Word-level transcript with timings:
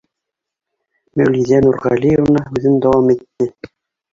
Мәүлиҙә 1.21 1.59
Нурғәлиевна 1.67 2.45
һүҙен 2.49 2.81
дауам 2.87 3.13
итте: 3.17 3.53